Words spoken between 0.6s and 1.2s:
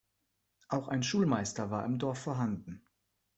Auch ein